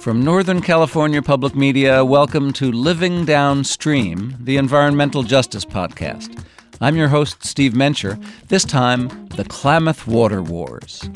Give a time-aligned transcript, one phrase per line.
[0.00, 6.42] From Northern California Public Media, welcome to Living Downstream, the environmental justice podcast.
[6.80, 8.18] I'm your host, Steve Mencher.
[8.48, 11.06] This time, the Klamath Water Wars.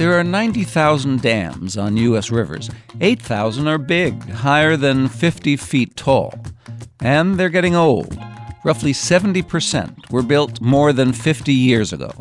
[0.00, 2.30] There are 90,000 dams on U.S.
[2.30, 2.70] rivers.
[3.02, 6.32] 8,000 are big, higher than 50 feet tall.
[7.02, 8.18] And they're getting old.
[8.64, 12.12] Roughly 70% were built more than 50 years ago.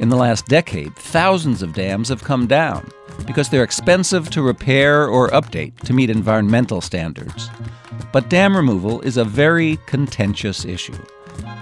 [0.00, 2.90] In the last decade, thousands of dams have come down
[3.24, 7.50] because they're expensive to repair or update to meet environmental standards.
[8.12, 10.98] But dam removal is a very contentious issue,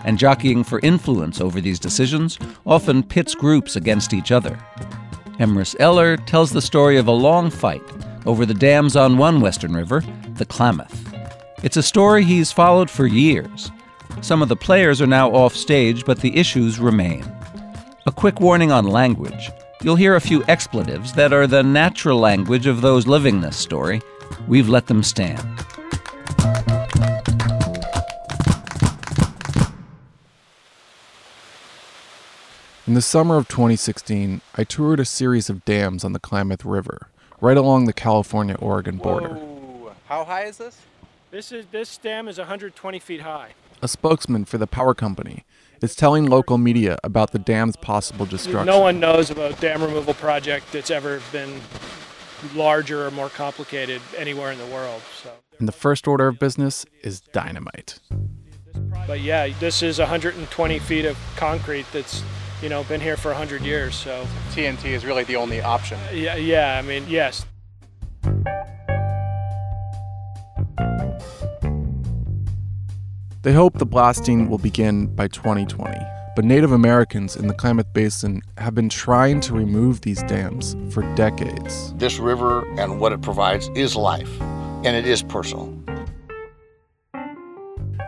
[0.07, 4.59] and jockeying for influence over these decisions often pits groups against each other.
[5.39, 7.83] Emrys Eller tells the story of a long fight
[8.27, 10.03] over the dams on one western river,
[10.35, 11.15] the Klamath.
[11.63, 13.71] It's a story he's followed for years.
[14.21, 17.25] Some of the players are now off stage, but the issues remain.
[18.07, 19.51] A quick warning on language.
[19.81, 24.03] You'll hear a few expletives that are the natural language of those living this story.
[24.49, 25.39] We've let them stand.
[32.89, 37.09] In the summer of 2016, I toured a series of dams on the Klamath River,
[37.39, 39.35] right along the California Oregon border.
[39.35, 39.93] Whoa.
[40.07, 40.81] How high is this?
[41.31, 43.51] This is this dam is 120 feet high.
[43.83, 45.45] A spokesman for the power company
[45.83, 48.65] is telling local media about the dam's possible destruction.
[48.65, 51.61] No one knows about a dam removal project that's ever been
[52.55, 55.03] larger or more complicated anywhere in the world.
[55.23, 57.99] So, And the first order of business is dynamite.
[59.07, 62.23] but yeah, this is 120 feet of concrete that's
[62.63, 63.95] you know been here for 100 years.
[63.95, 65.99] So TNT is really the only option.
[66.13, 66.79] yeah, yeah.
[66.79, 67.45] I mean, yes,
[73.43, 75.97] They hope the blasting will begin by 2020.
[76.37, 81.03] But Native Americans in the Klamath Basin have been trying to remove these dams for
[81.15, 81.95] decades.
[81.95, 84.41] This river and what it provides is life,
[84.85, 85.73] and it is personal.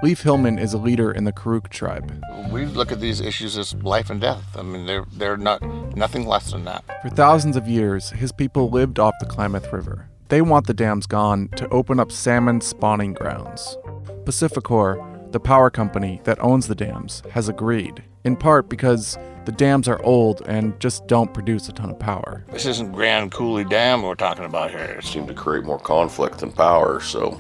[0.02, 2.10] Leaf Hillman is a leader in the Karuk tribe.
[2.50, 4.56] We look at these issues as life and death.
[4.56, 5.60] I mean, they're they're not
[5.94, 6.84] nothing less than that.
[7.02, 10.08] For thousands of years, his people lived off the Klamath River.
[10.28, 13.76] They want the dams gone to open up salmon spawning grounds.
[14.24, 19.86] PacifiCorp, the power company that owns the dams, has agreed, in part because the dams
[19.86, 22.46] are old and just don't produce a ton of power.
[22.52, 24.96] This isn't Grand Coulee Dam we're talking about here.
[24.98, 27.00] It's seem to create more conflict than power.
[27.00, 27.38] So,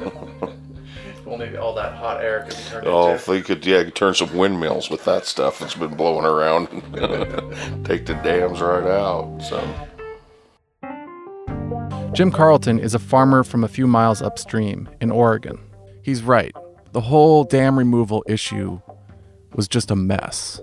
[1.30, 4.36] Only all that hot air could be turned oh, if they could, yeah, turn some
[4.36, 6.66] windmills with that stuff that's been blowing around,
[7.84, 9.38] take the dams right out.
[9.38, 9.62] So,
[12.12, 15.60] Jim Carlton is a farmer from a few miles upstream in Oregon.
[16.02, 16.52] He's right.
[16.90, 18.80] The whole dam removal issue
[19.54, 20.60] was just a mess.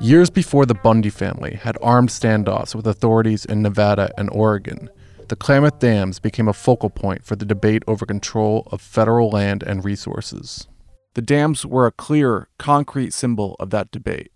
[0.00, 4.90] Years before the Bundy family had armed standoffs with authorities in Nevada and Oregon,
[5.30, 9.62] the Klamath Dams became a focal point for the debate over control of federal land
[9.62, 10.66] and resources.
[11.14, 14.32] The dams were a clear, concrete symbol of that debate.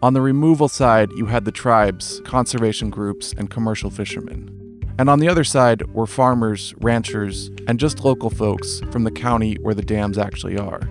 [0.00, 4.84] On the removal side, you had the tribes, conservation groups, and commercial fishermen.
[4.96, 9.56] And on the other side were farmers, ranchers, and just local folks from the county
[9.60, 10.82] where the dams actually are.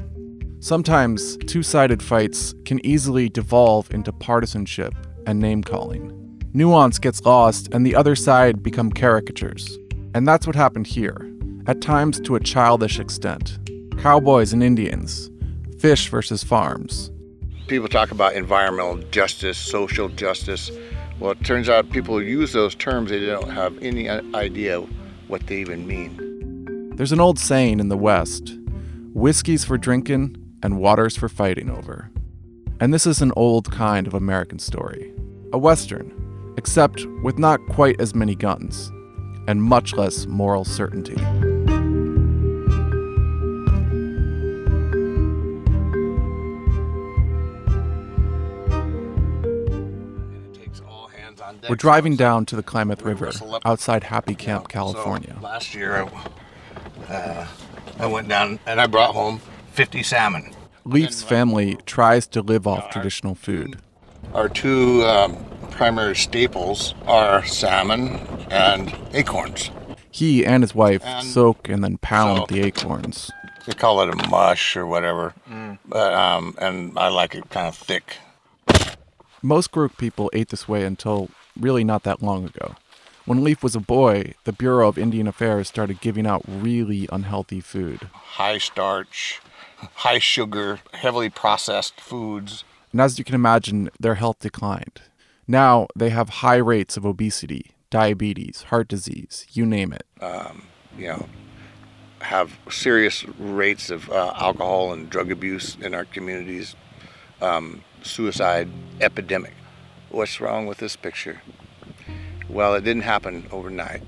[0.60, 4.94] Sometimes two sided fights can easily devolve into partisanship
[5.26, 6.19] and name calling.
[6.54, 9.78] Nuance gets lost, and the other side become caricatures.
[10.16, 11.32] And that's what happened here,
[11.68, 13.60] at times to a childish extent.
[14.00, 15.30] Cowboys and Indians,
[15.80, 17.12] fish versus farms.
[17.68, 20.72] People talk about environmental justice, social justice.
[21.20, 24.80] Well, it turns out people who use those terms, they don't have any idea
[25.28, 26.96] what they even mean.
[26.96, 28.58] There's an old saying in the West
[29.14, 32.10] whiskey's for drinking and water's for fighting over.
[32.80, 35.13] And this is an old kind of American story.
[35.51, 36.12] A Western,
[36.60, 38.92] except with not quite as many guns
[39.48, 41.16] and much less moral certainty.
[51.70, 53.32] We're driving down to the Klamath River
[53.64, 55.36] outside Happy Camp, California.
[55.40, 56.10] So last year,
[57.08, 57.48] I, uh,
[58.00, 59.40] I went down and I brought home
[59.72, 60.54] 50 salmon.
[60.84, 63.80] Leaf's family tries to live off traditional food.
[64.34, 65.38] Our two um,
[65.71, 68.19] primary staples are salmon
[68.51, 69.71] and acorns.
[70.12, 73.31] He and his wife And soak and then pound so- the acorns.
[73.66, 75.33] They call it a mush or whatever,
[75.86, 78.16] but um, and I like it kind of thick.
[79.44, 81.30] Most Karuk people ate this way until
[81.60, 82.75] really not that long ago.
[83.25, 87.62] When Leaf was a boy, the Bureau of Indian Affairs started giving out really unhealthy
[87.62, 88.10] food.
[88.12, 89.39] High starch,
[89.95, 92.63] high sugar, heavily processed foods.
[92.92, 95.01] And as you can imagine, their health declined.
[95.50, 100.06] Now they have high rates of obesity, diabetes, heart disease, you name it.
[100.96, 101.25] you know,
[102.22, 106.75] have serious rates of uh, alcohol and drug abuse in our communities,
[107.42, 108.69] um, suicide
[109.01, 109.54] epidemic.
[110.12, 111.42] What's wrong with this picture?
[112.48, 114.04] Well, it didn't happen overnight.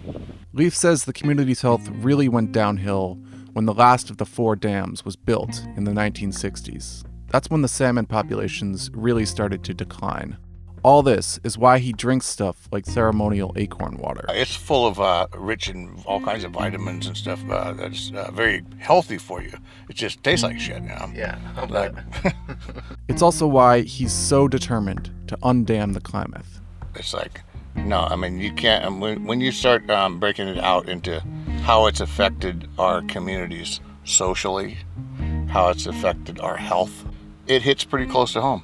[0.54, 3.18] Leaf says the community's health really went downhill
[3.54, 7.04] when the last of the four dams was built in the 1960s.
[7.30, 10.38] That's when the salmon populations really started to decline.
[10.84, 14.26] All this is why he drinks stuff like ceremonial acorn water.
[14.30, 18.32] It's full of uh, rich in all kinds of vitamins and stuff uh, that's uh,
[18.32, 19.54] very healthy for you.
[19.90, 21.12] It just tastes like shit, you know?
[21.14, 21.38] Yeah.
[21.70, 21.94] Like,
[23.08, 26.60] It's also why he's so determined to undam the Klamath.
[26.96, 27.42] it's like,
[27.76, 28.84] no, I mean, you can't.
[28.84, 31.22] um, When, when you start um, breaking it out into
[31.62, 34.78] how it's affected our communities socially,
[35.48, 37.06] how it's affected our health,
[37.46, 38.64] it hits pretty close to home.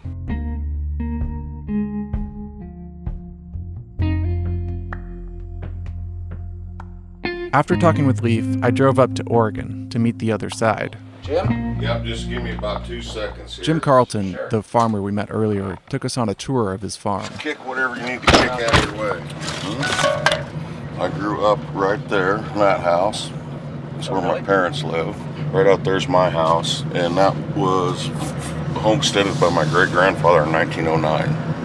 [7.57, 10.95] After talking with Leaf, I drove up to Oregon to meet the other side.
[11.23, 11.81] Jim?
[11.81, 13.65] Yep, just give me about two seconds here.
[13.65, 17.27] Jim Carlton, the farmer we met earlier, took us on a tour of his farm.
[17.39, 19.19] Kick whatever you need to kick out of your way.
[19.23, 21.01] Hmm?
[21.01, 23.31] I grew up right there in that house.
[23.93, 25.19] That's where my parents live.
[25.51, 28.05] Right out there's my house, and that was
[28.83, 31.56] homesteaded by my great grandfather in 1909.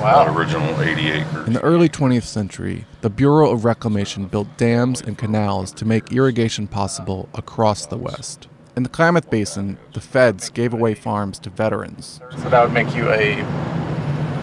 [0.00, 0.24] Wow.
[0.24, 1.46] That original 80 acres.
[1.46, 6.12] In the early 20th century, the Bureau of Reclamation built dams and canals to make
[6.12, 8.48] irrigation possible across the West.
[8.76, 12.20] In the Klamath Basin, the feds gave away farms to veterans.
[12.38, 13.36] So that would make you a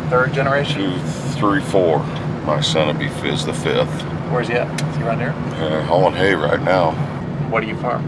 [0.10, 0.82] third generation?
[0.82, 1.00] Two,
[1.40, 2.00] three, four.
[2.46, 4.02] My son would be is the fifth.
[4.32, 4.82] Where's he at?
[4.90, 5.36] Is he around here?
[5.64, 6.92] Uh, hauling hay right now.
[7.50, 8.08] What do you farm?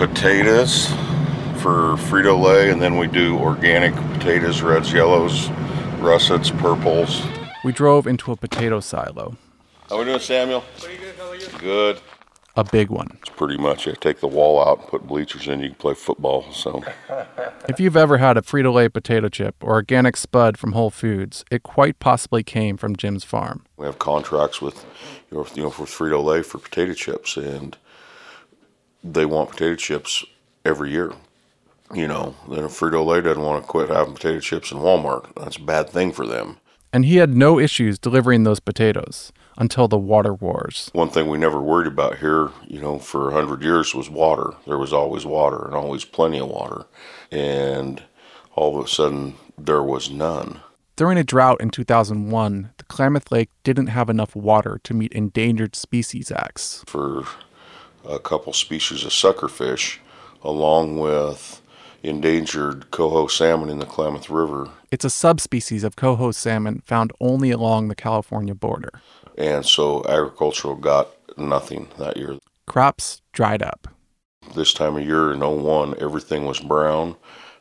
[0.00, 0.86] potatoes
[1.60, 5.50] for Frito Lay, and then we do organic potatoes, reds, yellows,
[6.00, 7.22] russets, purples.
[7.64, 9.36] We drove into a potato silo,
[9.88, 10.64] How we doing, Samuel?
[10.78, 11.14] Pretty good.
[11.16, 11.46] How are you?
[11.58, 12.00] Good.
[12.56, 13.18] a big one.
[13.20, 14.00] It's pretty much it.
[14.00, 15.60] Take the wall out and put bleachers in.
[15.60, 16.50] You can play football.
[16.52, 16.82] So
[17.68, 21.44] If you've ever had a Frito Lay potato chip or organic spud from Whole Foods,
[21.50, 23.64] it quite possibly came from Jim's farm.
[23.76, 24.84] we have contracts with,
[25.30, 27.76] you know, you know for Frito Lay for potato chips, and
[29.04, 30.24] they want potato chips
[30.64, 31.12] every year.
[31.92, 35.34] You know, then if Frito Lay doesn't want to quit having potato chips in Walmart,
[35.34, 36.58] that's a bad thing for them.
[36.92, 40.90] And he had no issues delivering those potatoes until the water wars.
[40.92, 44.54] One thing we never worried about here, you know, for a hundred years was water.
[44.66, 46.86] There was always water and always plenty of water.
[47.30, 48.02] And
[48.54, 50.60] all of a sudden, there was none.
[50.96, 55.74] During a drought in 2001, the Klamath Lake didn't have enough water to meet Endangered
[55.76, 56.84] Species Acts.
[56.86, 57.24] For
[58.06, 59.98] a couple species of suckerfish,
[60.42, 61.59] along with
[62.02, 64.68] endangered coho salmon in the Klamath River.
[64.90, 69.00] It's a subspecies of coho salmon found only along the California border.
[69.36, 71.08] And so agricultural got
[71.38, 72.38] nothing that year.
[72.66, 73.88] Crops dried up.
[74.54, 77.16] This time of year in 01, everything was brown,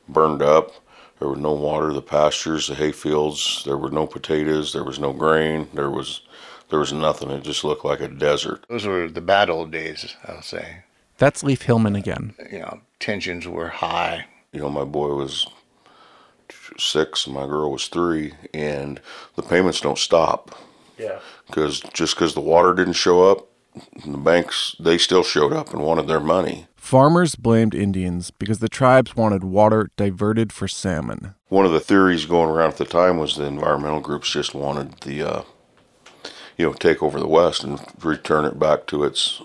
[0.07, 0.71] burned up.
[1.19, 3.63] There was no water, the pastures, the hay fields.
[3.65, 4.71] There were no potatoes.
[4.71, 5.67] There was no grain.
[5.73, 6.21] There was,
[6.69, 7.29] there was nothing.
[7.29, 8.65] It just looked like a desert.
[8.69, 10.83] Those were the bad old days, I'll say.
[11.19, 12.33] That's Leaf Hillman again.
[12.51, 14.25] You know, tensions were high.
[14.51, 15.45] You know, my boy was
[16.77, 18.99] six, my girl was three, and
[19.35, 20.55] the payments don't stop
[20.97, 21.19] Yeah.
[21.47, 23.45] because just because the water didn't show up,
[24.05, 26.67] the banks they still showed up and wanted their money.
[26.75, 31.35] Farmers blamed Indians because the tribes wanted water diverted for salmon.
[31.49, 34.99] one of the theories going around at the time was the environmental groups just wanted
[35.01, 35.41] the uh,
[36.57, 39.41] you know take over the west and return it back to its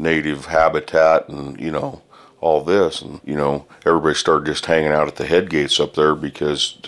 [0.00, 2.00] native habitat and you know
[2.40, 5.94] all this and you know everybody started just hanging out at the head gates up
[5.94, 6.78] there because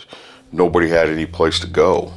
[0.50, 2.12] nobody had any place to go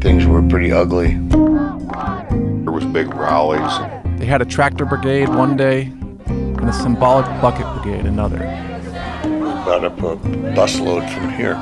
[0.00, 1.14] Things were pretty ugly.
[1.28, 3.72] there was big rallies
[4.18, 5.92] They had a tractor brigade one day
[6.26, 8.38] and a symbolic bucket brigade another.
[9.64, 10.16] Brought up a
[10.54, 11.54] busload from here.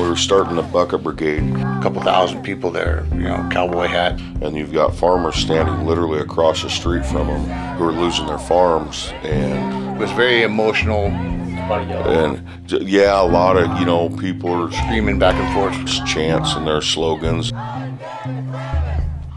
[0.00, 4.18] We were starting the bucket brigade A couple thousand people there, you know, cowboy hat.
[4.40, 8.38] and you've got farmers standing literally across the street from them who are losing their
[8.38, 12.42] farms and It was very emotional, and
[12.88, 16.06] yeah, a lot of you know people are screaming back and forth.
[16.06, 17.52] chants and their slogans.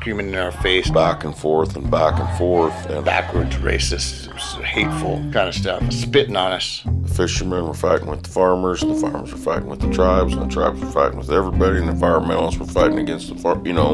[0.03, 4.29] Screaming in our face, back and forth and back and forth, and backwards, racist,
[4.61, 6.81] hateful kind of stuff, spitting on us.
[7.03, 10.33] the fishermen were fighting with the farmers, and the farmers were fighting with the tribes,
[10.33, 13.61] and the tribes were fighting with everybody, and the environmentalists were fighting against the far.
[13.63, 13.93] You know,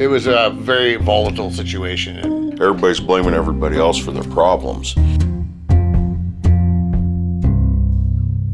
[0.00, 2.16] It was a very volatile situation.
[2.16, 4.96] And everybody's blaming everybody else for their problems.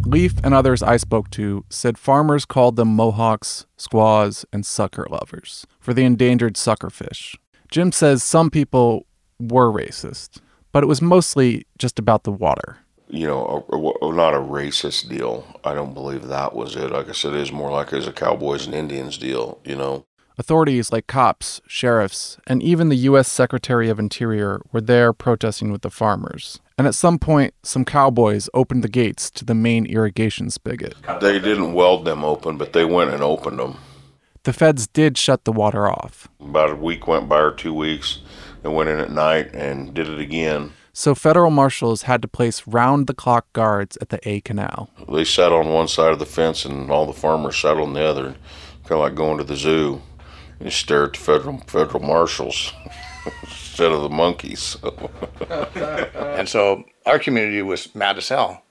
[0.04, 5.64] Leaf and others I spoke to said farmers called them Mohawks, squaws, and sucker lovers
[5.88, 7.34] for the endangered suckerfish.
[7.70, 9.06] Jim says some people
[9.40, 10.36] were racist,
[10.70, 12.76] but it was mostly just about the water.
[13.08, 15.46] you know, a, a- not a racist deal.
[15.64, 16.90] I don't believe that was it.
[16.90, 19.76] Like I said, it is more like it was a Cowboys and Indians deal, you
[19.76, 20.04] know.
[20.36, 23.28] Authorities like cops, sheriffs, and even the U.S.
[23.28, 26.60] Secretary of Interior were there protesting with the farmers.
[26.76, 30.96] And at some point, some cowboys opened the gates to the main irrigation spigot.
[31.22, 33.78] They didn't weld them open, but they went and opened them.
[34.48, 36.26] The feds did shut the water off.
[36.40, 38.20] About a week went by or two weeks.
[38.62, 40.72] They went in at night and did it again.
[40.94, 44.88] So federal marshals had to place round the clock guards at the A Canal.
[45.06, 48.02] They sat on one side of the fence and all the farmers sat on the
[48.02, 48.36] other,
[48.84, 50.00] kind of like going to the zoo.
[50.60, 52.72] You stare at the federal federal marshals
[53.42, 54.78] instead of the monkeys.
[56.16, 58.62] And so our community was mad as hell.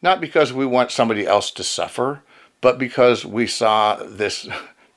[0.00, 2.22] Not because we want somebody else to suffer,
[2.62, 4.48] but because we saw this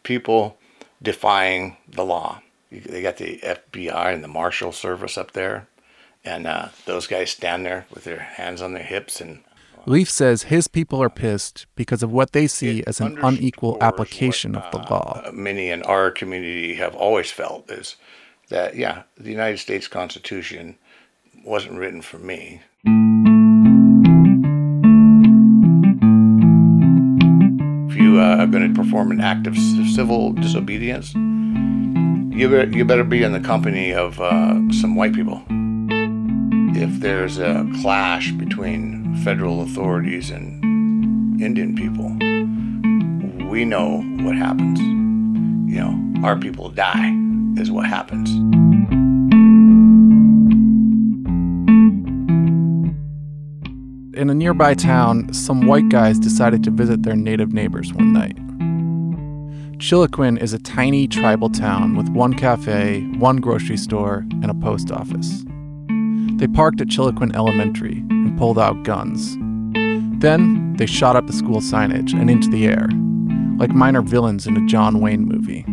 [0.04, 0.58] people
[1.02, 2.42] defying the law.
[2.72, 5.68] They got the FBI and the Marshal Service up there,
[6.24, 9.44] and uh, those guys stand there with their hands on their hips and
[9.86, 14.54] Leaf says his people are pissed because of what they see as an unequal application
[14.54, 15.32] what, of the uh, law.
[15.32, 17.96] many in our community have always felt is
[18.50, 20.78] that yeah, the United States Constitution
[21.44, 22.62] wasn't written for me.
[28.52, 33.40] Going to perform an act of civil disobedience, you better, you better be in the
[33.40, 35.42] company of uh, some white people.
[36.74, 42.10] If there's a clash between federal authorities and Indian people,
[43.48, 44.80] we know what happens.
[44.80, 47.16] You know, our people die,
[47.58, 48.61] is what happens.
[54.22, 58.38] In a nearby town, some white guys decided to visit their native neighbors one night.
[59.80, 64.92] Chiloquin is a tiny tribal town with one cafe, one grocery store, and a post
[64.92, 65.44] office.
[66.36, 69.38] They parked at Chiloquin Elementary and pulled out guns.
[70.22, 72.90] Then they shot up the school signage and into the air,
[73.58, 75.66] like minor villains in a John Wayne movie.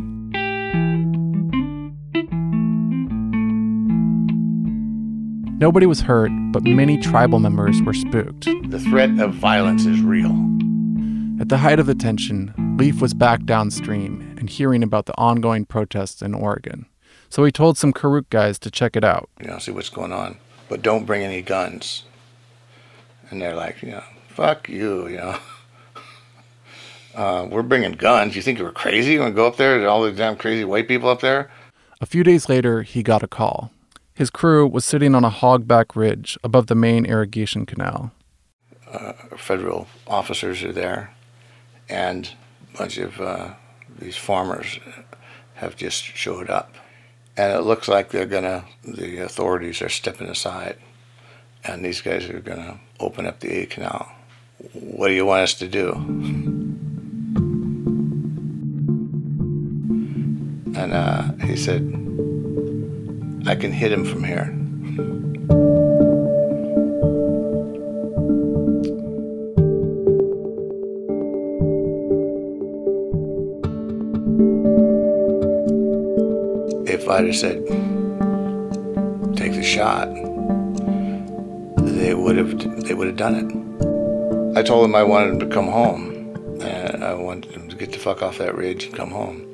[5.60, 8.44] Nobody was hurt, but many tribal members were spooked.
[8.70, 10.30] The threat of violence is real.
[11.40, 15.64] At the height of the tension, Leaf was back downstream and hearing about the ongoing
[15.64, 16.86] protests in Oregon.
[17.28, 19.30] So he told some Karuk guys to check it out.
[19.40, 20.36] You know, see what's going on.
[20.68, 22.04] But don't bring any guns.
[23.30, 25.38] And they're like, you know, fuck you, you know.
[27.14, 28.36] Uh, we're bringing guns.
[28.36, 29.14] You think we're crazy?
[29.14, 29.76] You want to go up there?
[29.78, 31.50] There's all the damn crazy white people up there?
[32.00, 33.72] A few days later, he got a call.
[34.18, 38.10] His crew was sitting on a hogback ridge above the main irrigation canal.
[39.36, 41.14] federal officers are there,
[41.88, 42.28] and
[42.74, 43.50] a bunch of uh,
[43.96, 44.80] these farmers
[45.54, 46.74] have just showed up.
[47.36, 50.78] And it looks like they're gonna, the authorities are stepping aside,
[51.62, 54.10] and these guys are gonna open up the A Canal.
[54.72, 55.92] What do you want us to do?
[60.76, 62.08] And uh, he said,
[63.46, 64.54] I can hit him from here.
[77.08, 77.66] if I'd have said,
[79.36, 80.08] take the shot,
[81.76, 84.58] they would have they would have done it.
[84.58, 87.92] I told them I wanted them to come home, and I wanted them to get
[87.92, 89.47] the fuck off that ridge and come home.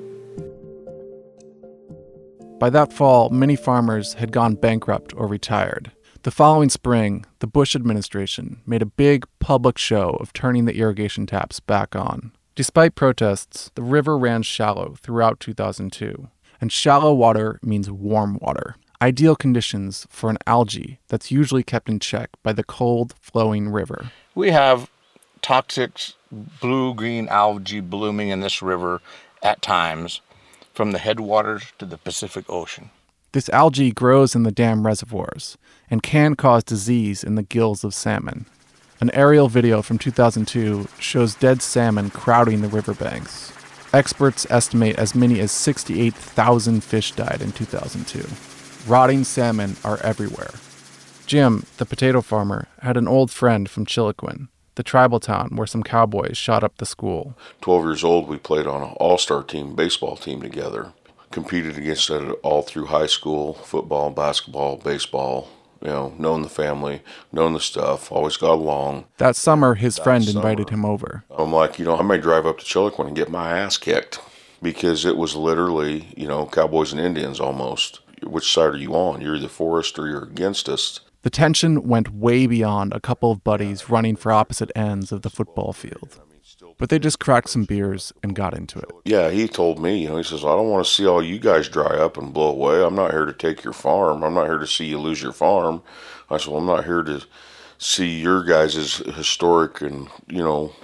[2.59, 5.91] By that fall, many farmers had gone bankrupt or retired.
[6.23, 11.27] The following spring, the Bush administration made a big public show of turning the irrigation
[11.27, 12.33] taps back on.
[12.55, 16.29] Despite protests, the river ran shallow throughout 2002.
[16.61, 21.99] And shallow water means warm water, ideal conditions for an algae that's usually kept in
[21.99, 24.11] check by the cold, flowing river.
[24.35, 24.89] We have
[25.43, 29.03] toxic blue green algae blooming in this river
[29.43, 30.23] at times,
[30.75, 32.91] from the headwaters to the Pacific Ocean.
[33.33, 35.57] This algae grows in the dam reservoirs
[35.89, 38.47] and can cause disease in the gills of salmon.
[39.01, 43.53] An aerial video from 2002 shows dead salmon crowding the riverbanks.
[43.93, 48.91] Experts estimate as many as 68,000 fish died in 2002.
[48.91, 50.51] Rotting salmon are everywhere.
[51.27, 55.83] Jim, the potato farmer, had an old friend from Chiloquin, the tribal town where some
[55.83, 57.37] cowboys shot up the school.
[57.61, 60.93] 12 years old, we played on an all star team, baseball team together.
[61.31, 65.49] Competed against it all through high school football, basketball, baseball.
[65.81, 69.05] You know, known the family, known the stuff, always got along.
[69.19, 71.25] That summer, his friend invited him over.
[71.31, 74.19] I'm like, you know, I may drive up to Chiloquin and get my ass kicked
[74.63, 78.01] because it was literally, you know, cowboys and Indians almost.
[78.23, 79.21] Which side are you on?
[79.21, 81.01] You're either for us or you're against us.
[81.25, 85.31] The tension went way beyond a couple of buddies running for opposite ends of the
[85.31, 86.21] football field.
[86.77, 88.91] But they just cracked some beers and got into it.
[89.07, 91.39] Yeah, he told me, you know, he says, I don't want to see all you
[91.39, 92.85] guys dry up and blow away.
[92.85, 94.23] I'm not here to take your farm.
[94.23, 95.83] I'm not here to see you lose your farm.
[96.29, 97.25] I said, well, I'm not here to
[97.79, 100.75] see your guys' historic and, you know,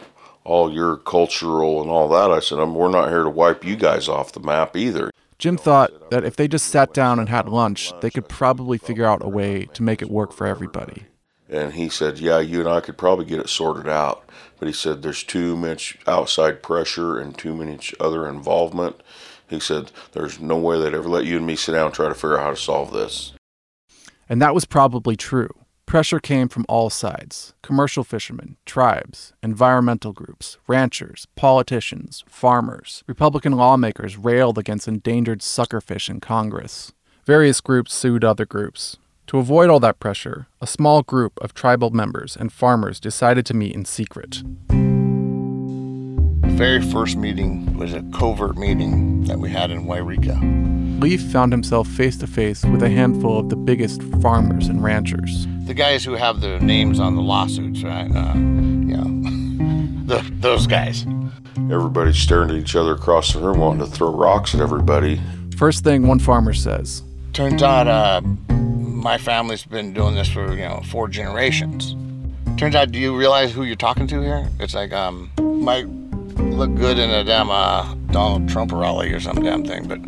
[0.45, 2.31] all your cultural and all that.
[2.31, 5.11] I said, I'm, we're not here to wipe you guys off the map either.
[5.41, 9.07] Jim thought that if they just sat down and had lunch, they could probably figure
[9.07, 11.07] out a way to make it work for everybody.
[11.49, 14.23] And he said, Yeah, you and I could probably get it sorted out.
[14.59, 19.03] But he said, There's too much outside pressure and too much other involvement.
[19.49, 22.09] He said, There's no way they'd ever let you and me sit down and try
[22.09, 23.33] to figure out how to solve this.
[24.29, 25.49] And that was probably true.
[25.91, 33.03] Pressure came from all sides commercial fishermen, tribes, environmental groups, ranchers, politicians, farmers.
[33.09, 36.93] Republican lawmakers railed against endangered suckerfish in Congress.
[37.27, 38.99] Various groups sued other groups.
[39.27, 43.55] To avoid all that pressure, a small group of tribal members and farmers decided to
[43.55, 44.45] meet in secret.
[44.69, 50.80] The very first meeting was a covert meeting that we had in Yreka.
[51.00, 55.47] Leaf found himself face to face with a handful of the biggest farmers and ranchers.
[55.64, 58.11] The guys who have their names on the lawsuits, right?
[58.14, 61.07] Uh, you know, the, those guys.
[61.57, 65.19] Everybody's staring at each other across the room, wanting to throw rocks at everybody.
[65.57, 67.02] First thing one farmer says
[67.33, 71.97] Turns out uh, my family's been doing this for, you know, four generations.
[72.59, 74.47] Turns out, do you realize who you're talking to here?
[74.59, 75.87] It's like, um, might
[76.41, 80.00] look good in a damn uh, Donald Trump rally or some damn thing, but,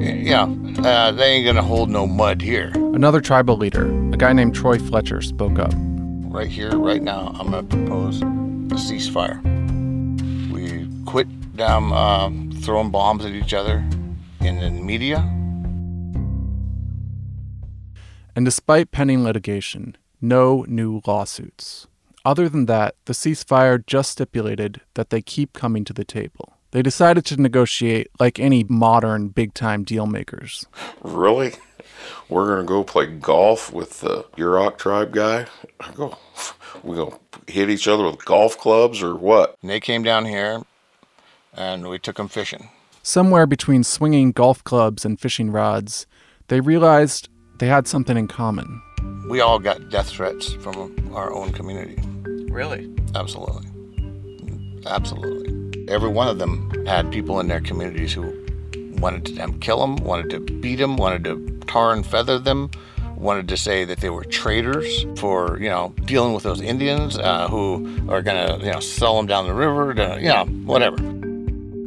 [0.00, 0.44] yeah,
[0.82, 2.72] uh, they ain't gonna hold no mud here.
[2.74, 5.72] Another tribal leader, a guy named Troy Fletcher, spoke up.
[5.76, 8.24] Right here, right now, I'm gonna propose a
[8.76, 9.40] ceasefire.
[10.50, 12.30] We quit damn uh,
[12.62, 13.84] throwing bombs at each other
[14.40, 15.18] in the media.
[18.36, 21.86] And despite pending litigation, no new lawsuits.
[22.24, 26.54] Other than that, the ceasefire just stipulated that they keep coming to the table.
[26.70, 30.66] They decided to negotiate like any modern big time deal makers.
[31.02, 31.54] Really?
[32.28, 35.46] We're gonna go play golf with the Yurok tribe guy?
[35.78, 36.18] I go,
[36.82, 39.56] we gonna hit each other with golf clubs or what?
[39.60, 40.62] And they came down here
[41.52, 42.70] and we took them fishing.
[43.02, 46.06] Somewhere between swinging golf clubs and fishing rods,
[46.48, 47.28] they realized
[47.64, 48.82] they had something in common.
[49.26, 51.96] We all got death threats from our own community.
[52.52, 52.94] Really?
[53.14, 53.66] Absolutely.
[54.84, 55.88] Absolutely.
[55.88, 58.24] Every one of them had people in their communities who
[58.98, 62.70] wanted to them kill them, wanted to beat them, wanted to tar and feather them,
[63.16, 67.48] wanted to say that they were traitors for, you know, dealing with those Indians uh,
[67.48, 70.98] who are going to, you know, sell them down the river, to, you know, whatever.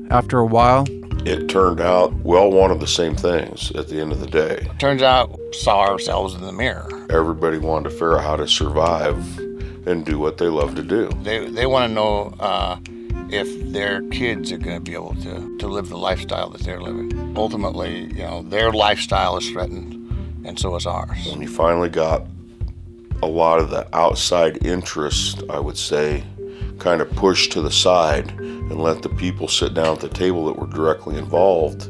[0.10, 0.88] After a while,
[1.28, 4.66] It turned out we all wanted the same things at the end of the day.
[4.80, 6.88] Turns out, saw ourselves in the mirror.
[7.10, 9.38] Everybody wanted to figure out how to survive
[9.86, 11.10] and do what they love to do.
[11.24, 12.80] They, they want to know uh,
[13.30, 16.80] if their kids are going to be able to, to live the lifestyle that they're
[16.80, 17.36] living.
[17.36, 21.28] Ultimately, you know, their lifestyle is threatened, and so is ours.
[21.30, 22.26] When you finally got
[23.22, 26.24] a lot of the outside interest, I would say,
[26.80, 28.32] kind of pushed to the side
[28.70, 31.88] and let the people sit down at the table that were directly involved,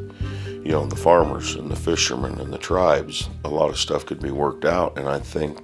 [0.63, 4.21] you know, the farmers and the fishermen and the tribes, a lot of stuff could
[4.21, 4.97] be worked out.
[4.97, 5.59] And I think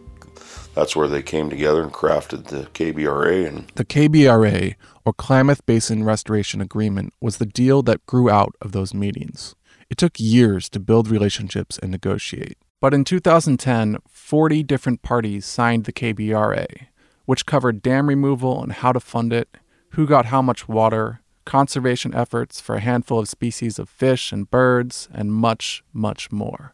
[0.73, 3.47] that's where they came together and crafted the KBRA.
[3.47, 8.71] And the KBRA, or Klamath Basin Restoration Agreement, was the deal that grew out of
[8.71, 9.55] those meetings.
[9.89, 12.57] It took years to build relationships and negotiate.
[12.81, 16.87] But in 2010, 40 different parties signed the KBRA,
[17.25, 19.57] which covered dam removal and how to fund it,
[19.93, 24.49] who got how much water, conservation efforts for a handful of species of fish and
[24.49, 26.73] birds, and much, much more.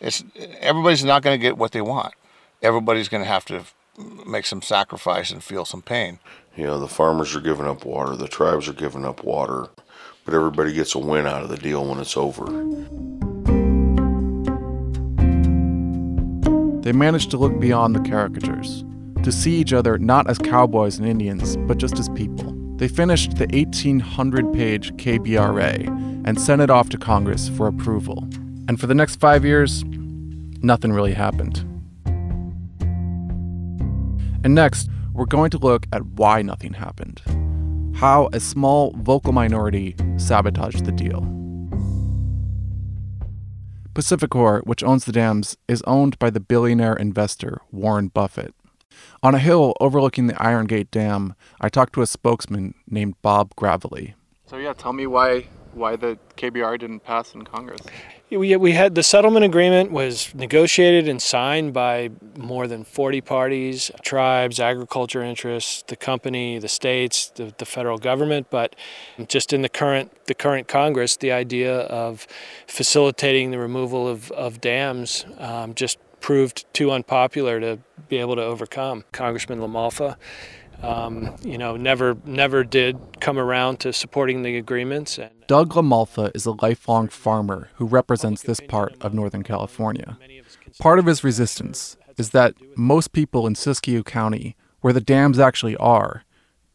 [0.00, 0.22] It's,
[0.60, 2.14] everybody's not going to get what they want.
[2.62, 3.64] Everybody's going to have to
[4.26, 6.18] make some sacrifice and feel some pain.
[6.56, 9.68] You know, the farmers are giving up water, the tribes are giving up water,
[10.24, 12.44] but everybody gets a win out of the deal when it's over.
[16.82, 18.84] They managed to look beyond the caricatures,
[19.24, 22.52] to see each other not as cowboys and Indians, but just as people.
[22.76, 25.86] They finished the 1,800 page KBRA
[26.26, 28.28] and sent it off to Congress for approval.
[28.68, 29.84] And for the next five years,
[30.62, 31.58] nothing really happened.
[34.44, 37.22] And next, we're going to look at why nothing happened.
[37.96, 41.22] How a small vocal minority sabotaged the deal.
[43.94, 48.52] PacifiCorp, which owns the dams, is owned by the billionaire investor Warren Buffett.
[49.24, 53.56] On a hill overlooking the Iron Gate Dam, I talked to a spokesman named Bob
[53.56, 54.14] Gravely.
[54.44, 57.80] So yeah, tell me why why the KBR didn't pass in Congress.
[58.30, 63.90] We, we had the settlement agreement was negotiated and signed by more than 40 parties,
[64.02, 68.48] tribes, agriculture interests, the company, the states, the, the federal government.
[68.50, 68.76] But
[69.26, 72.26] just in the current the current Congress, the idea of
[72.66, 78.42] facilitating the removal of, of dams um, just proved too unpopular to be able to
[78.42, 79.04] overcome.
[79.12, 80.16] Congressman LaMalfa,
[80.82, 85.18] um, you know, never never did come around to supporting the agreements.
[85.18, 90.16] And Doug LaMalfa is a lifelong farmer who represents this part of Northern California.
[90.78, 95.76] Part of his resistance is that most people in Siskiyou County, where the dams actually
[95.76, 96.24] are,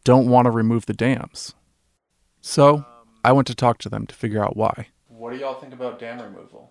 [0.04, 1.56] don't want to remove the dams.
[2.40, 2.84] So
[3.24, 4.90] I went to talk to them to figure out why.
[5.08, 6.70] What do y'all think about dam removal?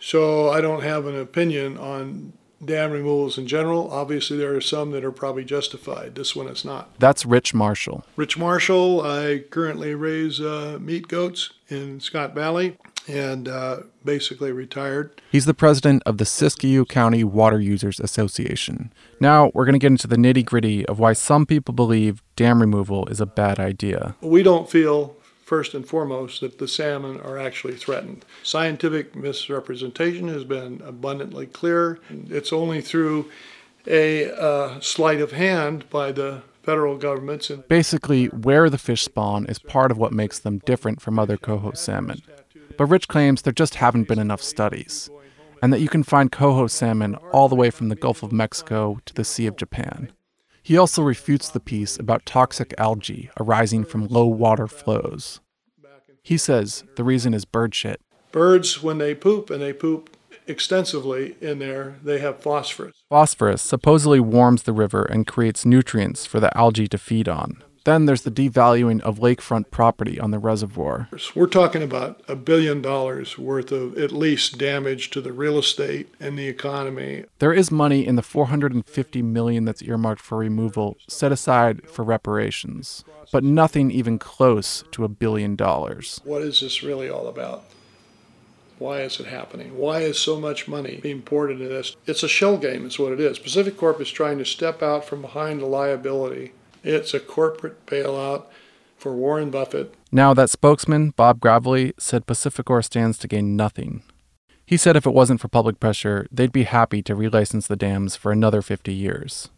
[0.00, 2.32] So I don't have an opinion on
[2.64, 3.90] dam removals in general.
[3.90, 6.14] Obviously, there are some that are probably justified.
[6.14, 6.98] This one is not.
[6.98, 8.04] That's Rich Marshall.
[8.16, 12.76] Rich Marshall, I currently raise uh, meat goats in Scott Valley
[13.08, 15.20] and uh, basically retired.
[15.32, 18.92] He's the president of the Siskiyou County Water Users Association.
[19.20, 22.60] Now, we're going to get into the nitty gritty of why some people believe dam
[22.60, 24.16] removal is a bad idea.
[24.20, 25.16] We don't feel
[25.50, 28.24] first and foremost that the salmon are actually threatened.
[28.44, 31.98] Scientific misrepresentation has been abundantly clear.
[32.28, 33.28] It's only through
[33.84, 37.50] a uh, sleight of hand by the federal governments.
[37.50, 41.36] And Basically, where the fish spawn is part of what makes them different from other
[41.36, 42.22] coho salmon.
[42.78, 45.10] But Rich claims there just haven't been enough studies,
[45.60, 49.00] and that you can find coho salmon all the way from the Gulf of Mexico
[49.04, 50.12] to the Sea of Japan.
[50.70, 55.40] He also refutes the piece about toxic algae arising from low water flows.
[56.22, 58.00] He says the reason is bird shit.
[58.30, 63.02] birds, when they poop, and they poop extensively in there, they have phosphorus.
[63.08, 67.64] Phosphorus supposedly warms the river and creates nutrients for the algae to feed on.
[67.84, 71.08] Then there's the devaluing of lakefront property on the reservoir.
[71.34, 76.12] We're talking about a billion dollars worth of at least damage to the real estate
[76.20, 77.24] and the economy.
[77.38, 83.04] There is money in the 450 million that's earmarked for removal set aside for reparations,
[83.32, 86.20] but nothing even close to a billion dollars.
[86.24, 87.64] What is this really all about?
[88.78, 89.76] Why is it happening?
[89.76, 91.96] Why is so much money being poured into this?
[92.06, 93.38] It's a shell game, is what it is.
[93.38, 96.52] Pacific Corp is trying to step out from behind the liability.
[96.82, 98.44] It's a corporate bailout
[98.96, 99.94] for Warren Buffett.
[100.12, 104.02] Now, that spokesman, Bob Gravely, said PacifiCorp stands to gain nothing.
[104.66, 108.14] He said if it wasn't for public pressure, they'd be happy to relicense the dams
[108.14, 109.48] for another 50 years.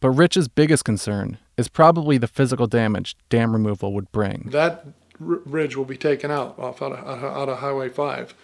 [0.00, 4.48] But Rich's biggest concern is probably the physical damage dam removal would bring.
[4.50, 4.86] That
[5.18, 8.34] r- bridge will be taken out off out of, out of Highway 5,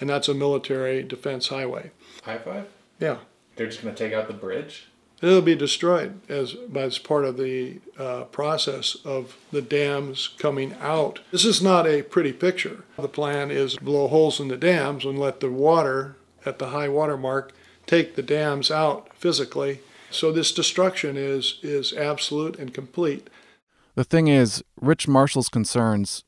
[0.00, 1.90] and that's a military defense highway.
[2.22, 2.68] High five?
[3.00, 3.18] Yeah.
[3.56, 4.86] They're just going to take out the bridge?
[5.22, 11.20] It'll be destroyed as as part of the uh, process of the dams coming out.
[11.30, 12.84] This is not a pretty picture.
[12.98, 16.88] The plan is blow holes in the dams and let the water at the high
[16.88, 17.52] water mark
[17.86, 19.80] take the dams out physically.
[20.10, 23.28] So this destruction is is absolute and complete.
[23.94, 26.24] The thing is, Rich Marshall's concerns,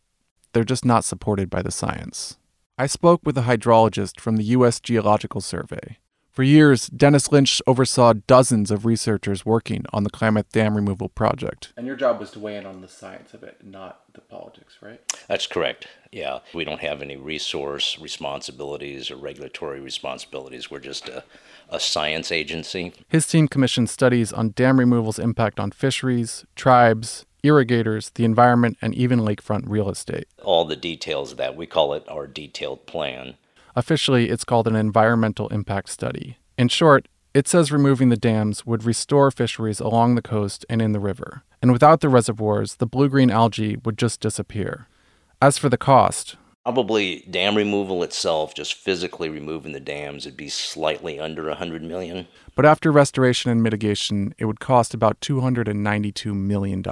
[0.52, 2.36] they're just not supported by the science.
[2.76, 4.80] I spoke with a hydrologist from the U.S.
[4.80, 5.98] Geological Survey.
[6.32, 11.74] For years, Dennis Lynch oversaw dozens of researchers working on the Klamath Dam removal project.
[11.76, 14.78] And your job was to weigh in on the science of it, not the politics,
[14.80, 14.98] right?
[15.28, 15.88] That's correct.
[16.10, 16.38] Yeah.
[16.54, 20.70] We don't have any resource responsibilities or regulatory responsibilities.
[20.70, 21.22] We're just a,
[21.68, 22.94] a science agency.
[23.08, 28.94] His team commissioned studies on dam removal's impact on fisheries, tribes, irrigators, the environment, and
[28.94, 30.28] even lakefront real estate.
[30.42, 33.34] All the details of that, we call it our detailed plan.
[33.74, 36.38] Officially, it's called an environmental impact study.
[36.58, 40.92] In short, it says removing the dams would restore fisheries along the coast and in
[40.92, 41.42] the river.
[41.62, 44.88] And without the reservoirs, the blue green algae would just disappear.
[45.40, 50.48] As for the cost, Probably dam removal itself, just physically removing the dams, would be
[50.48, 52.28] slightly under 100 million.
[52.54, 56.84] but after restoration and mitigation, it would cost about $292 million,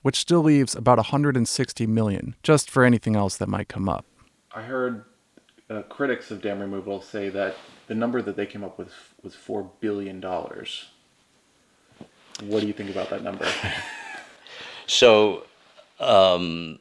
[0.00, 4.06] which still leaves about 160 million just for anything else that might come up.
[4.54, 5.04] I heard
[5.70, 7.54] uh, critics of dam removal say that
[7.86, 10.86] the number that they came up with was four billion dollars.
[12.42, 13.46] What do you think about that number?
[14.88, 15.44] So,
[16.00, 16.78] um,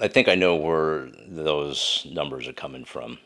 [0.00, 3.18] I think I know where those numbers are coming from.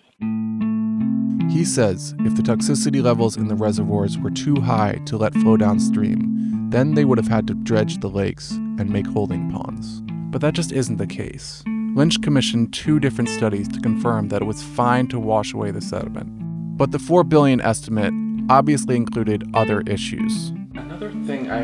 [1.48, 5.56] He says if the toxicity levels in the reservoirs were too high to let flow
[5.56, 10.02] downstream, then they would have had to dredge the lakes and make holding ponds.
[10.32, 11.62] But that just isn't the case.
[11.96, 15.80] Lynch commissioned two different studies to confirm that it was fine to wash away the
[15.80, 16.28] sediment.
[16.76, 18.12] But the 4 billion estimate
[18.50, 20.50] obviously included other issues.
[20.74, 21.62] Another thing I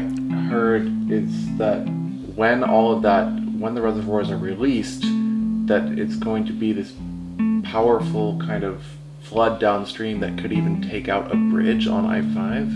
[0.49, 1.87] heard is that
[2.35, 3.27] when all of that,
[3.59, 5.03] when the reservoirs are released,
[5.67, 6.95] that it's going to be this
[7.65, 8.83] powerful kind of
[9.21, 12.69] flood downstream that could even take out a bridge on I 5?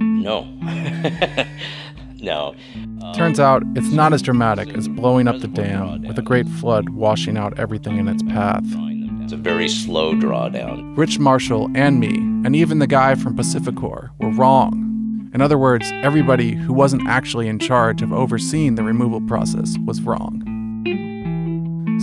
[0.00, 0.46] No.
[2.22, 2.54] no.
[3.14, 6.90] Turns out it's not as dramatic as blowing up the dam with a great flood
[6.90, 8.64] washing out everything in its path.
[9.22, 10.96] It's a very slow drawdown.
[10.96, 15.30] Rich Marshall and me, and even the guy from PacifiCorp, were wrong.
[15.32, 20.02] In other words, everybody who wasn't actually in charge of overseeing the removal process was
[20.02, 20.42] wrong.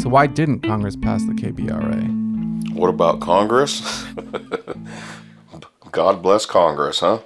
[0.01, 2.73] So, why didn't Congress pass the KBRA?
[2.73, 4.05] What about Congress?
[5.91, 7.19] God bless Congress, huh?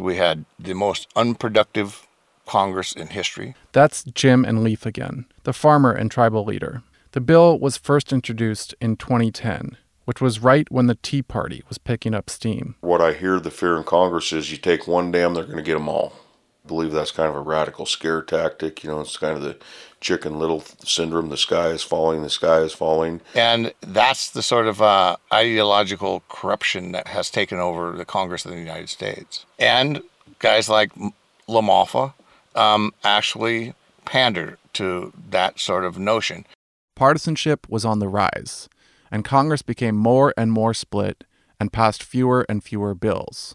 [0.00, 2.07] We had the most unproductive
[2.48, 3.54] Congress in history.
[3.72, 6.82] That's Jim and Leaf again, the farmer and tribal leader.
[7.12, 11.76] The bill was first introduced in 2010, which was right when the Tea Party was
[11.76, 12.74] picking up steam.
[12.80, 15.62] What I hear the fear in Congress is you take one dam, they're going to
[15.62, 16.14] get them all.
[16.64, 18.82] I believe that's kind of a radical scare tactic.
[18.82, 19.56] You know, it's kind of the
[20.00, 21.28] chicken little syndrome.
[21.28, 23.20] The sky is falling, the sky is falling.
[23.34, 28.52] And that's the sort of uh, ideological corruption that has taken over the Congress of
[28.52, 29.44] the United States.
[29.58, 30.02] And
[30.38, 30.92] guys like
[31.48, 32.12] LaMalfa
[32.58, 36.44] um, actually pander to that sort of notion.
[36.96, 38.68] Partisanship was on the rise,
[39.10, 41.24] and Congress became more and more split
[41.60, 43.54] and passed fewer and fewer bills.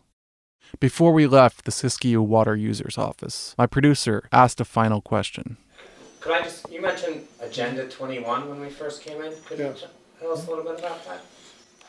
[0.79, 5.57] Before we left the Siskiyou Water Users Office, my producer asked a final question.
[6.19, 9.33] Could I just, you mentioned Agenda 21 when we first came in.
[9.45, 9.81] Could Yes.
[9.81, 9.87] you
[10.19, 11.21] tell us a little bit about that?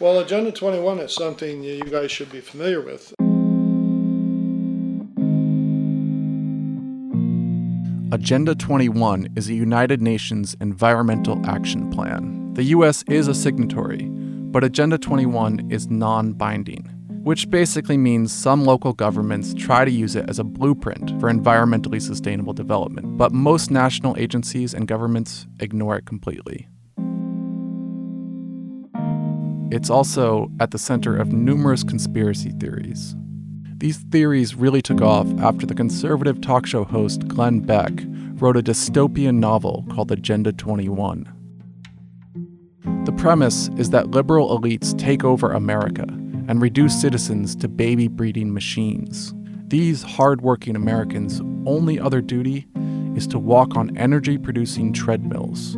[0.01, 3.15] Well, Agenda 21 is something you guys should be familiar with.
[8.15, 12.55] Agenda 21 is a United Nations Environmental Action Plan.
[12.55, 16.85] The US is a signatory, but Agenda 21 is non binding,
[17.25, 22.01] which basically means some local governments try to use it as a blueprint for environmentally
[22.01, 26.69] sustainable development, but most national agencies and governments ignore it completely.
[29.73, 33.17] It's also at the center of numerous conspiracy theories.
[33.85, 37.93] These theories really took off after the conservative talk show host Glenn Beck
[38.41, 41.31] wrote a dystopian novel called Agenda 21.
[43.05, 46.07] The premise is that liberal elites take over America
[46.49, 49.35] and reduce citizens to baby breeding machines.
[49.69, 52.67] These hardworking Americans' only other duty
[53.15, 55.77] is to walk on energy producing treadmills.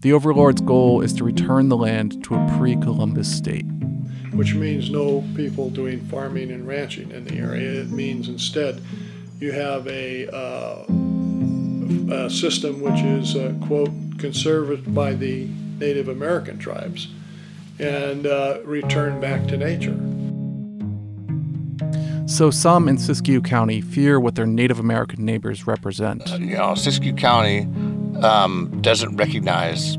[0.00, 3.64] The overlord's goal is to return the land to a pre Columbus state.
[4.38, 7.80] Which means no people doing farming and ranching in the area.
[7.80, 8.80] It means instead
[9.40, 10.84] you have a, uh,
[12.14, 15.48] a system which is, uh, quote, conserved by the
[15.80, 17.08] Native American tribes
[17.80, 19.98] and uh, returned back to nature.
[22.28, 26.28] So some in Siskiyou County fear what their Native American neighbors represent.
[26.38, 27.62] You know, Siskiyou County
[28.22, 29.96] um, doesn't recognize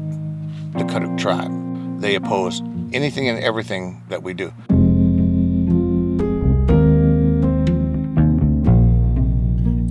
[0.77, 1.51] the Karuk tribe.
[1.99, 2.61] They oppose
[2.93, 4.53] anything and everything that we do.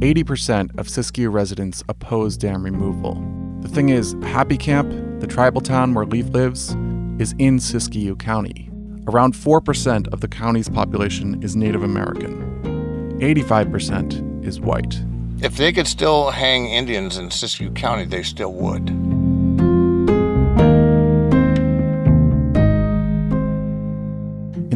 [0.00, 3.14] Eighty percent of Siskiyou residents oppose dam removal.
[3.62, 6.70] The thing is, Happy Camp, the tribal town where Leaf lives,
[7.18, 8.70] is in Siskiyou County.
[9.08, 13.18] Around 4% of the county's population is Native American.
[13.20, 15.02] 85% is white.
[15.42, 18.86] If they could still hang Indians in Siskiyou County, they still would.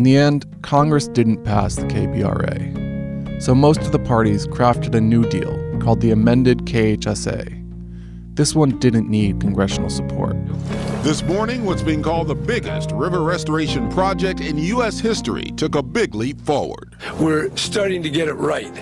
[0.02, 3.40] In the end, Congress didn't pass the KBRA.
[3.40, 8.34] So most of the parties crafted a new deal called the amended KHSA.
[8.34, 10.34] This one didn't need congressional support.
[11.04, 14.98] This morning, what's being called the biggest river restoration project in U.S.
[14.98, 16.96] history took a big leap forward.
[17.20, 18.76] We're starting to get it right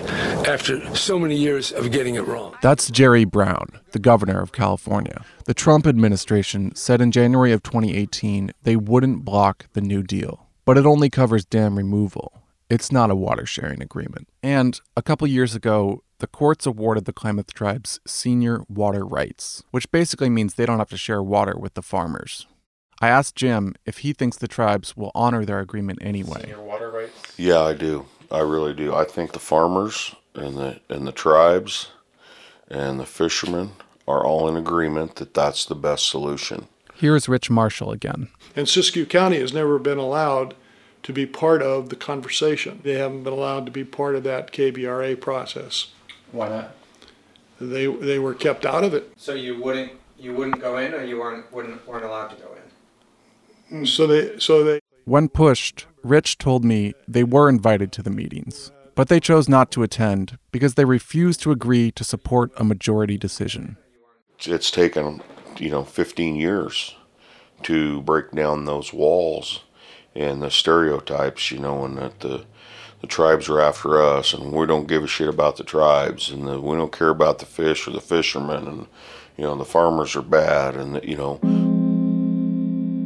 [0.47, 2.55] after so many years of getting it wrong.
[2.63, 5.23] That's Jerry Brown, the governor of California.
[5.45, 10.77] The Trump administration said in January of 2018 they wouldn't block the New Deal, but
[10.77, 12.41] it only covers dam removal.
[12.69, 14.29] It's not a water sharing agreement.
[14.41, 19.91] And a couple years ago, the courts awarded the Klamath tribes senior water rights, which
[19.91, 22.47] basically means they don't have to share water with the farmers.
[23.01, 26.41] I asked Jim if he thinks the tribes will honor their agreement anyway.
[26.41, 27.33] Senior water rights?
[27.37, 28.05] Yeah, I do.
[28.29, 28.93] I really do.
[28.93, 31.89] I think the farmers and the and the tribes
[32.69, 33.71] and the fishermen
[34.07, 36.67] are all in agreement that that's the best solution.
[37.01, 38.27] Here's Rich Marshall again.
[38.55, 40.53] And Siskiyou County has never been allowed
[41.01, 42.79] to be part of the conversation.
[42.83, 45.87] They haven't been allowed to be part of that KBRA process.
[46.31, 46.75] Why not?
[47.59, 49.11] They they were kept out of it.
[49.17, 52.49] So you wouldn't you wouldn't go in, or you weren't wouldn't weren't allowed to go
[53.71, 53.81] in.
[53.81, 58.11] Mm, so they so they When pushed, Rich told me they were invited to the
[58.11, 62.63] meetings, but they chose not to attend because they refused to agree to support a
[62.63, 63.77] majority decision.
[64.45, 65.23] It's taken,
[65.61, 66.95] you know, 15 years
[67.63, 69.61] to break down those walls
[70.15, 72.45] and the stereotypes, you know, and that the
[73.01, 76.47] the tribes are after us and we don't give a shit about the tribes and
[76.47, 78.85] the, we don't care about the fish or the fishermen and
[79.37, 81.39] you know the farmers are bad and the, you know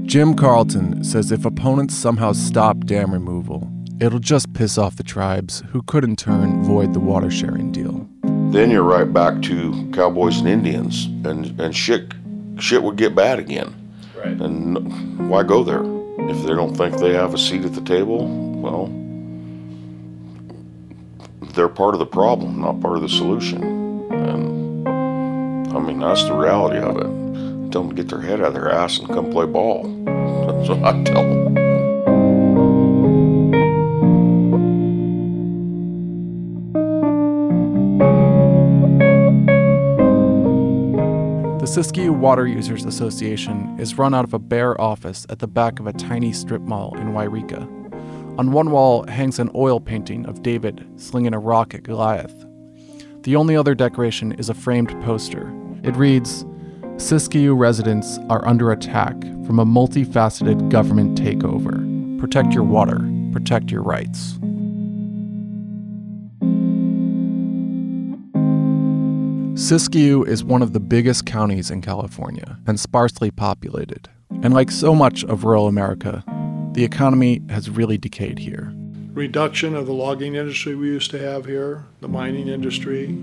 [0.05, 5.63] Jim Carlton says if opponents somehow stop dam removal, it'll just piss off the tribes,
[5.71, 8.07] who could in turn void the water sharing deal.
[8.51, 12.13] then you're right back to cowboys and Indians and and shit
[12.57, 13.73] shit would get bad again.
[14.15, 14.27] Right.
[14.27, 15.83] And why go there?
[16.29, 18.27] If they don't think they have a seat at the table,
[18.61, 18.87] well,
[21.53, 23.63] they're part of the problem, not part of the solution.
[24.11, 24.87] And
[25.69, 27.71] I mean, that's the reality of it.
[27.71, 29.83] Tell them to get their head out of their ass and come play ball.
[30.05, 31.64] That's what I tell them.
[41.65, 45.79] The Siskiyou Water Users Association is run out of a bare office at the back
[45.79, 47.63] of a tiny strip mall in Yreka.
[48.37, 52.45] On one wall hangs an oil painting of David slinging a rock at Goliath.
[53.23, 55.51] The only other decoration is a framed poster.
[55.81, 56.43] It reads
[56.97, 62.19] Siskiyou residents are under attack from a multifaceted government takeover.
[62.19, 62.99] Protect your water,
[63.31, 64.37] protect your rights.
[69.55, 74.09] Siskiyou is one of the biggest counties in California and sparsely populated.
[74.43, 76.25] And like so much of rural America,
[76.73, 78.73] the economy has really decayed here.
[79.13, 83.17] reduction of the logging industry we used to have here, the mining industry,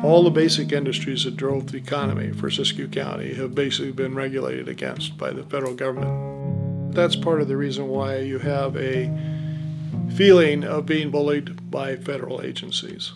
[0.00, 4.68] all the basic industries that drove the economy for Siskiyou County have basically been regulated
[4.68, 6.94] against by the federal government.
[6.94, 9.10] That's part of the reason why you have a
[10.14, 13.14] feeling of being bullied by federal agencies.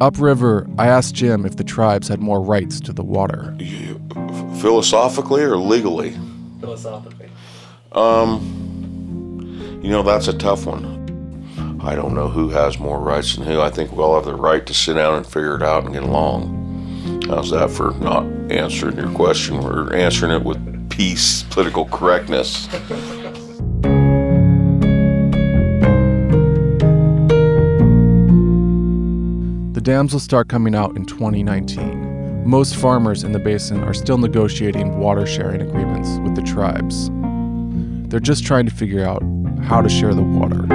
[0.00, 3.56] Upriver, I asked Jim if the tribes had more rights to the water.
[4.60, 6.16] Philosophically or legally?
[6.60, 7.28] Philosophically.
[7.92, 10.96] Um, you know, that's a tough one.
[11.82, 13.60] I don't know who has more rights than who.
[13.60, 15.92] I think we all have the right to sit down and figure it out and
[15.92, 17.22] get along.
[17.28, 19.62] How's that for not answering your question?
[19.62, 22.68] We're answering it with peace, political correctness.
[29.78, 32.44] The dams will start coming out in 2019.
[32.44, 37.08] Most farmers in the basin are still negotiating water sharing agreements with the tribes.
[38.10, 39.22] They're just trying to figure out
[39.62, 40.66] how to share the water.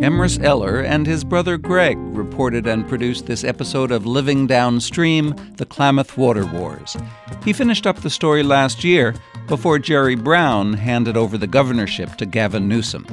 [0.00, 5.66] Emrys Eller and his brother Greg reported and produced this episode of Living Downstream The
[5.66, 6.96] Klamath Water Wars.
[7.44, 9.14] He finished up the story last year
[9.50, 13.04] before Jerry Brown handed over the governorship to Gavin Newsom.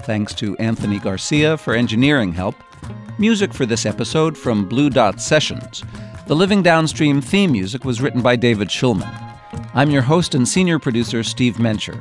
[0.00, 2.56] Thanks to Anthony Garcia for engineering help.
[3.18, 5.82] Music for this episode from Blue Dot Sessions.
[6.26, 9.10] The Living Downstream theme music was written by David Schulman.
[9.72, 11.98] I'm your host and senior producer, Steve Mencher.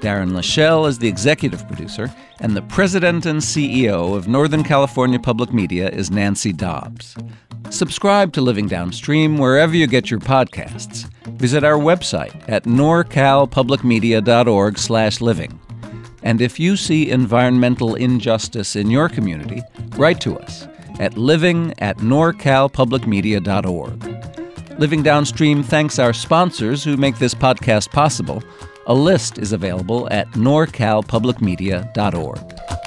[0.00, 5.52] Darren Lachelle is the executive producer, and the president and CEO of Northern California Public
[5.52, 7.14] Media is Nancy Dobbs.
[7.72, 11.08] Subscribe to Living Downstream wherever you get your podcasts.
[11.38, 15.58] Visit our website at norcalpublicmedia.org/living.
[16.22, 19.62] And if you see environmental injustice in your community,
[19.96, 20.68] write to us
[21.00, 24.78] at living at norcalpublicmedia.org.
[24.78, 28.42] Living Downstream thanks our sponsors who make this podcast possible.
[28.86, 32.81] A list is available at norcalpublicmedia.org.